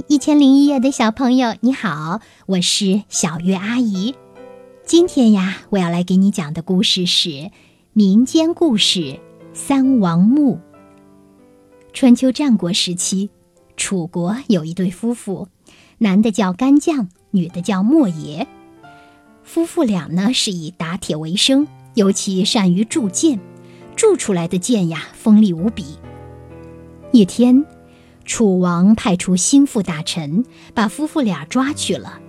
[0.08, 4.14] 《一千零一夜》的小朋友，你好，我是小月阿姨。
[4.82, 7.50] 今天呀，我要来给你讲的故事是
[7.92, 9.00] 民间故事
[9.52, 10.54] 《三王墓》。
[11.92, 13.28] 春秋战国时期，
[13.76, 15.48] 楚国有一对夫妇，
[15.98, 18.46] 男的叫干将，女的叫莫邪。
[19.42, 23.38] 夫妇俩呢是以打铁为生，尤其善于铸剑，
[23.96, 25.84] 铸出来的剑呀锋利无比。
[27.12, 27.66] 一天。
[28.30, 32.20] 楚王派出心腹大臣，把夫妇俩抓去了。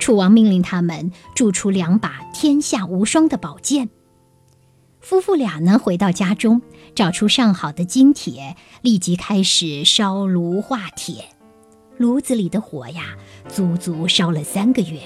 [0.00, 3.88] 楚王命令他们铸出两把天下无双的宝剑。
[5.00, 6.60] 夫妇俩呢，回到家中，
[6.96, 11.26] 找出上好的金铁，立即开始烧炉化铁。
[11.98, 13.14] 炉子里的火呀，
[13.46, 15.02] 足足烧了三个月，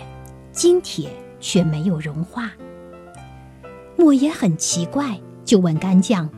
[0.51, 1.11] 金铁
[1.41, 2.51] 却没有融化。
[3.99, 6.31] 莫邪很奇怪，就问干将：“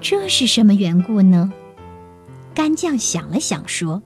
[0.00, 1.52] 这是什么缘故呢？”
[2.56, 4.02] 干将想了想，说：“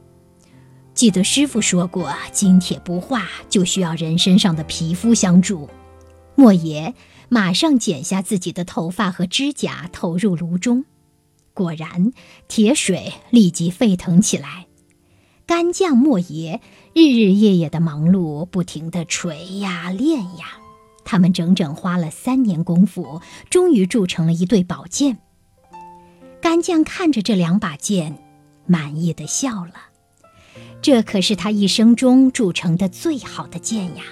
[0.93, 5.70] 记得师傅说过，金铁不化，就需要人身上的皮肤相助。”
[6.34, 6.92] 莫邪
[7.29, 10.84] 马上剪下自己的头发和指甲，投入炉中。
[11.55, 12.12] 果然，
[12.48, 14.67] 铁水立即沸腾起来。
[15.47, 16.61] 干将莫邪
[16.92, 20.59] 日日夜夜的忙碌，不停地锤呀炼呀。
[21.05, 25.19] 他们整整花了三年功夫，终于铸成了一对宝剑。
[26.42, 28.19] 干将看着这两把剑。
[28.71, 29.75] 满意的笑了，
[30.81, 34.05] 这可是他一生中铸成的最好的剑呀。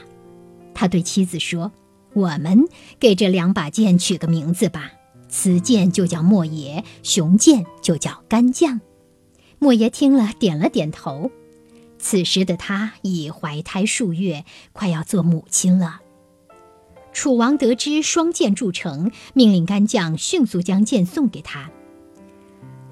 [0.75, 1.71] 他对妻子说
[2.13, 2.65] ：“我们
[2.99, 4.91] 给这两把剑取个名字吧，
[5.29, 8.81] 雌剑就叫莫邪，雄剑就叫干将。”
[9.61, 11.31] 莫邪听了，点了点头。
[12.01, 16.01] 此时的他已怀胎数月，快要做母亲了。
[17.13, 21.71] 楚王得知双剑铸成，命令干将迅速将剑送给他。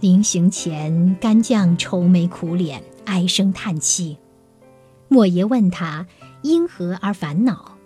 [0.00, 4.18] 临行前，干将愁眉苦脸，唉声叹气。
[5.08, 6.06] 莫爷问他
[6.42, 7.78] 因何而烦恼，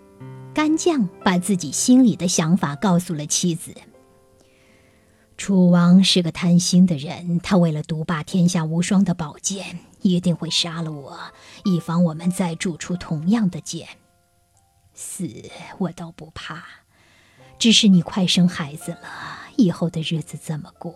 [0.53, 3.73] 干将把自己心里的想法告诉了妻子。
[5.37, 11.17] 楚王是个贪心的人，他为了独霸天下无双的宝剑，一定会杀了我，
[11.63, 13.87] 以防我们再铸出同样的剑。
[14.93, 15.27] 死
[15.77, 16.63] 我倒不怕，
[17.57, 19.07] 只是你快生孩子了，
[19.55, 20.93] 以后的日子怎么过？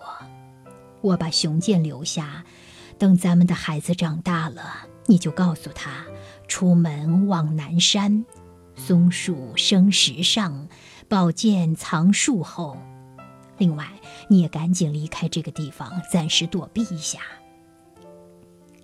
[1.05, 2.43] 我把雄剑留下，
[2.97, 6.03] 等咱们的孩子长大了，你就告诉他，
[6.47, 8.25] 出门往南山，
[8.75, 10.67] 松树生石上，
[11.07, 12.75] 宝剑藏树后。
[13.59, 13.87] 另外，
[14.29, 17.19] 你也赶紧离开这个地方，暂时躲避一下。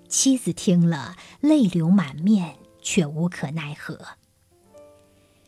[0.08, 3.98] 妻子听了，泪流满面，却无可奈何。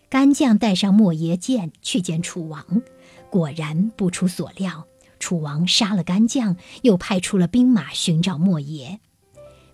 [0.09, 2.81] 干将带上莫邪剑去见楚王，
[3.29, 4.87] 果然不出所料。
[5.23, 8.99] 楚王杀了干将，又派出了兵马寻找莫邪。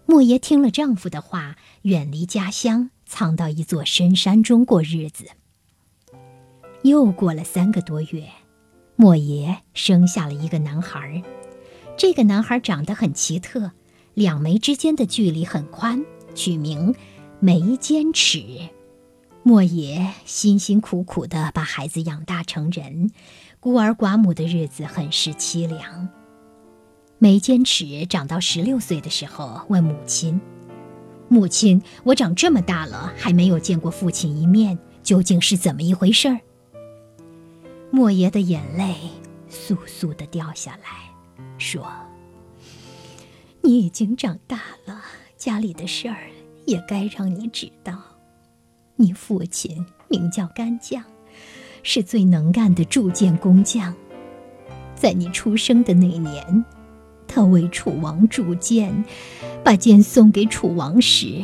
[0.05, 5.25] 莫邪听了丈夫的话，远离家乡，藏到一座深山中过日子。
[6.83, 8.29] 又过了三个多月，
[8.95, 11.23] 莫邪生下了一个男孩。
[11.97, 13.71] 这个男孩长得很奇特，
[14.13, 16.05] 两眉之间的距离很宽，
[16.35, 16.93] 取名
[17.39, 18.69] 眉间齿。
[19.41, 23.09] 莫邪辛辛苦苦地把孩子养大成人。
[23.61, 26.07] 孤儿寡母的日子很是凄凉。
[27.17, 30.39] 眉间齿长到十六岁的时候，问母亲
[31.27, 36.39] ：“母亲，我长这么大了，还没有见过父亲一面，究竟是怎么一回事儿？”
[37.91, 38.95] 莫爷的眼泪
[39.49, 41.13] 簌簌地掉下来，
[41.57, 41.85] 说
[43.61, 45.01] ：“你已经长大了，
[45.35, 46.29] 家里的事儿
[46.65, 48.01] 也该让你知道。
[48.95, 51.03] 你父亲名叫干将。”
[51.83, 53.93] 是最能干的铸剑工匠。
[54.95, 56.65] 在你出生的那年，
[57.27, 59.03] 他为楚王铸剑，
[59.63, 61.43] 把剑送给楚王时，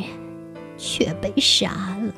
[0.76, 2.14] 却被杀了。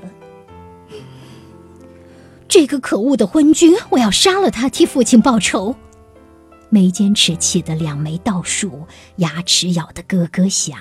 [2.49, 5.77] 这个可恶的昏君，我要杀了他，替父亲报仇！
[6.71, 8.87] 眉间齿气得两眉倒竖，
[9.17, 10.79] 牙齿咬得咯咯响。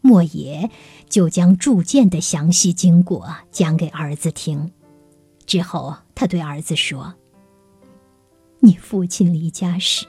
[0.00, 0.68] 莫邪
[1.08, 4.72] 就将铸剑的详细经过讲给儿子听。
[5.46, 7.14] 之后，他对儿子说
[8.60, 10.06] ：“你父亲离家时，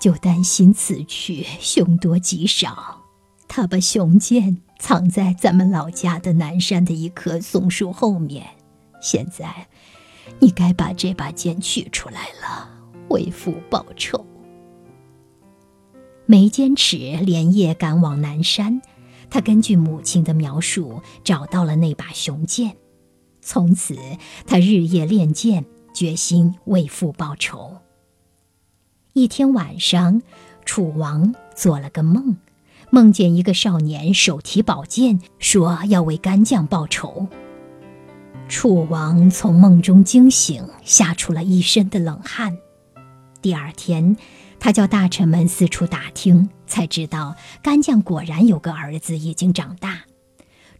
[0.00, 3.02] 就担心此去凶多吉少，
[3.48, 8.44] 他把雄剑藏在咱们老家的南山的一棵松树后面。
[9.00, 9.68] 现在，
[10.38, 12.68] 你该把这把剑取出来了，
[13.08, 14.24] 为父报仇。”
[16.26, 18.80] 眉间齿连夜赶往南山，
[19.28, 22.76] 他根据母亲的描述找到了那把雄剑。
[23.42, 23.96] 从此，
[24.46, 27.78] 他日夜练剑，决心为父报仇。
[29.12, 30.22] 一天晚上，
[30.64, 32.36] 楚王做了个梦，
[32.90, 37.26] 梦见一个少年手提宝剑，说要为干将报仇。
[38.48, 42.56] 楚王从梦中惊醒，吓出了一身的冷汗。
[43.40, 44.16] 第二天，
[44.60, 50.02] 他叫大臣们四处打听，才知道干将果然有个儿子已经长大。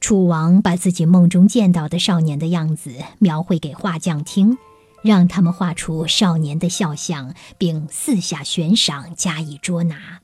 [0.03, 4.59] 楚王把自己梦中见到的少年的样子描绘给画匠听，
[5.01, 10.21] 让他们画出少年的肖像，并四下悬赏加以捉拿。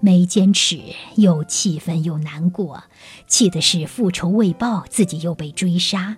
[0.00, 0.80] 眉间尺
[1.16, 2.84] 又气愤又难过，
[3.26, 6.16] 气的是复仇未报，自己又被追杀。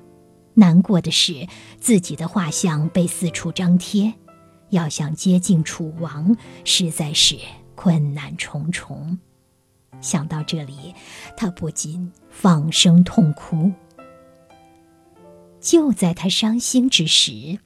[0.55, 1.49] 难过的是，
[1.81, 4.15] 自己的画像被四处张贴，
[4.71, 7.37] 要想接近楚王，实在是
[7.75, 9.19] 困难重重。
[10.07, 10.95] 想到这里，
[11.37, 13.73] 他不禁放声痛哭。
[15.61, 17.59] 就在他伤心之时，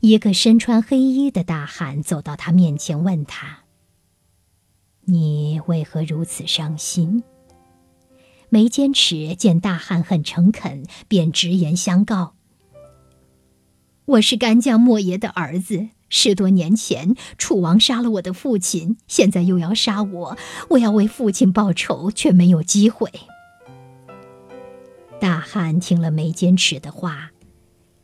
[0.00, 3.64] 一个身穿黑衣的大汉走到他面前，问他
[5.04, 7.22] ：“你为何如此伤心？”
[8.48, 12.34] 眉坚持见大汉很诚恳，便直言相告
[14.06, 15.90] ：“我是干将莫邪的儿子。
[16.14, 20.36] 十多年前，楚王杀了我的父亲，现在又要杀我，
[20.68, 23.10] 我要为父亲报仇，却没有机会。”
[25.18, 27.30] 大汉听了眉间尺的话，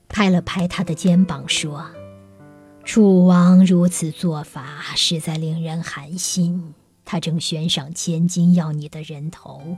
[0.08, 1.84] 拍了拍他的肩膀，说
[2.82, 4.64] ：“楚王如此做法，
[4.96, 6.72] 实在令人寒心。
[7.05, 9.76] 他正悬赏千金要你的人头。”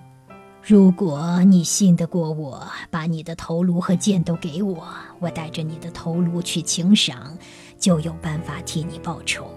[0.62, 4.86] 如果你信得过我，把你的头颅和剑都给我，
[5.18, 7.38] 我带着你的头颅去请赏，
[7.80, 9.50] 就有办法替你报仇。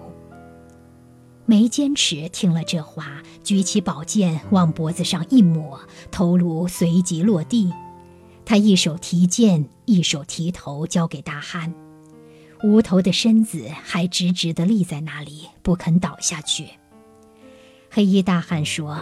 [1.45, 5.79] 眉间尺听了这话，举起宝剑往脖子上一抹，
[6.09, 7.71] 头颅随即落地。
[8.45, 11.73] 他一手提剑，一手提头，交给大汉。
[12.63, 16.69] 无头的身子还直直地立在那里，不肯倒下去。
[17.91, 18.97] 黑衣大汉说：“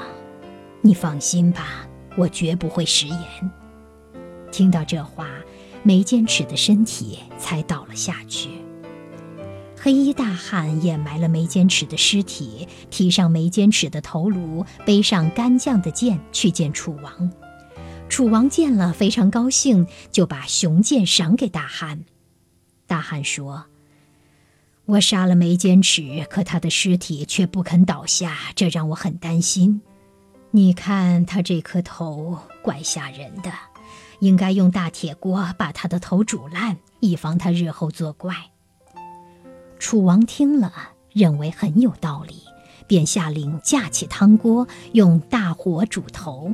[0.82, 1.88] 你放心吧。”
[2.18, 3.18] 我绝不会食言。
[4.52, 5.30] 听到这话，
[5.82, 8.50] 眉间尺的身体才倒了下去。
[9.84, 17.32] 黑衣大汉掩埋了眉间尺的尸体，提上眉间尺的头颅，背上干将的剑去见楚王。
[18.08, 22.06] 楚王见了非常高兴，就把雄剑赏给大汉。
[22.86, 23.66] 大汉说
[24.86, 29.82] ：“我杀了眉间尺，可他的尸体却不肯倒下，这让我很担心。”
[30.54, 33.52] 你看他这颗头怪吓人的，
[34.20, 38.51] 应该用大铁锅把他的头煮烂，以防他日后作怪。
[39.82, 40.72] 楚王听了，
[41.12, 42.36] 认为很有道理，
[42.86, 46.54] 便下令架起汤锅，用大火煮头。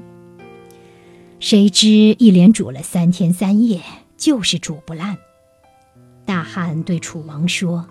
[1.42, 3.84] 谁知一连煮了三天三夜，
[4.16, 5.18] 就是煮不烂。
[6.24, 7.90] 大汉对楚王说：“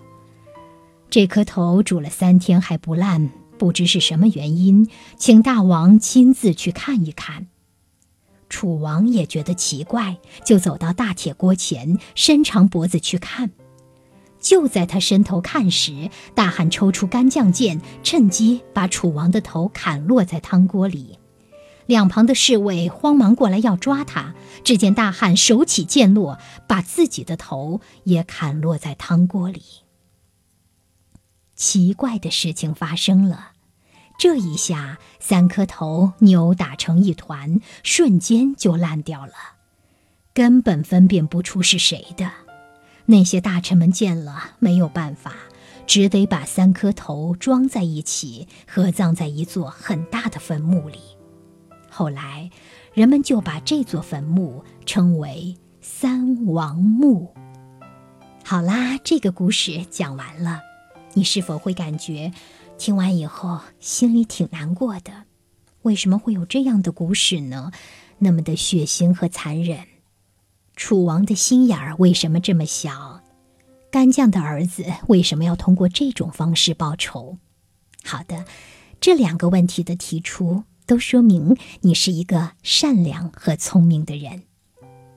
[1.10, 7.46] 这颗头煮了三天还不烂。”不知是什么原因，请大王亲自去看一看。
[8.48, 13.50] 楚王也觉得奇怪，就走到大铁锅前，伸长脖子去看。
[14.40, 21.18] 就在他伸头看时，大汉抽出干将剑，趁机把楚王的头砍落在汤锅里。
[21.86, 24.34] 两旁的侍卫慌忙过来要抓他，
[24.64, 29.62] 只见大汉手起剑落，把自己的头也砍落在汤锅里。
[31.54, 33.52] 奇怪的事情发生了，
[34.18, 39.32] 这一下三颗头扭打成一团，瞬间就烂掉了，
[40.34, 42.30] 根本分辨不出是谁的。
[43.06, 45.34] 那些大臣们见了没有办法，
[45.86, 50.98] 只得把三颗头装在一起，合葬在一座很大的坟墓里。
[51.88, 52.50] 后来，
[52.92, 57.32] 人们就把这座坟墓称为三王墓。
[58.44, 60.60] 好啦，这个故事讲完了。
[61.14, 62.32] 你是否会感觉
[62.76, 65.12] 听完以后心里挺难过的？
[65.82, 67.70] 为什么会有这样的故事呢？
[68.18, 69.78] 那么的血腥和残忍。
[70.76, 73.22] 楚王的心眼儿为什么这么小？
[73.90, 77.38] 干将的儿子为什么要通过这种方式报仇？
[78.04, 78.44] 好的，
[79.00, 84.42] 这两个问题的提出，都说明你是一个善良和聪明的人。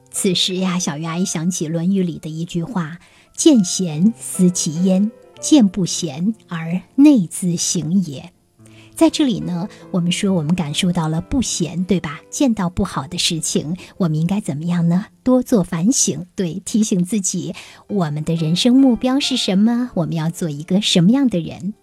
[0.10, 3.00] 此时呀，小鱼阿姨想起《论语》里的一句话
[3.36, 8.34] ：“见贤思齐焉。”见不贤而内自省也，
[9.00, 12.20] 在这里呢，我们说我们感受到了不贤，对吧？
[12.30, 15.06] 见到不好的事情，我们应该怎么样呢？
[15.24, 17.56] 多做反省，对，提醒自己，
[17.88, 19.92] 我们的人生目标是什么？
[19.94, 21.74] 我们要做一个什么样的人？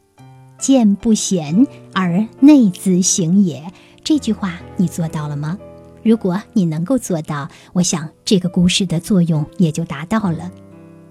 [0.58, 3.72] 见不贤而内自省也，
[4.04, 5.58] 这句话你做到了吗？
[6.02, 10.52] 如果你能够做到，我想这个故事的作用也就达到了。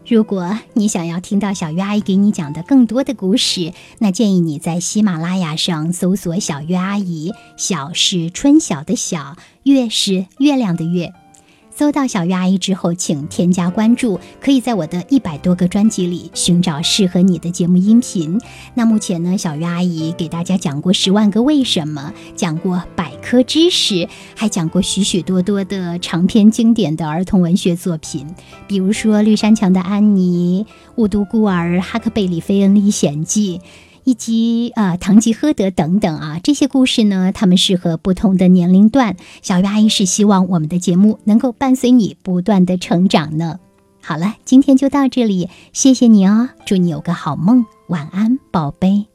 [0.07, 11.11] 如果你想要听到小月阿姨给你讲的更多的故事，那建议你在喜马拉雅上搜索“小月阿姨”，小是春晓的晓，月是月亮的月。
[11.77, 18.39] 搜到小鱼阿姨之后，请添加关注，可以在我的一百多个专辑里寻找适合你的节目音频。
[18.75, 28.25] 那目前呢，小鱼阿姨给大家讲过《十万个为什么》，讲过百科知识，还讲过许许多多的长篇经典的儿童文学作品，
[28.67, 30.65] 比如说《绿山墙的安妮》
[30.95, 33.59] 《雾都孤儿》《哈克贝里费恩历险记》。
[34.05, 39.17] 以及呃，《堂吉诃德》等等啊，这些故事呢，它们适合不同的年龄段。
[39.41, 43.59] 小鱼阿姨是希望我们的节目能够伴随你不断的成长呢。
[44.01, 49.14] 好了，今天就到这里，谢谢你哦，祝你有个好梦，晚安，宝贝。